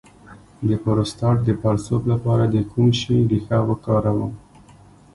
[0.67, 4.33] د پروستات د پړسوب لپاره د کوم شي ریښه وکاروم؟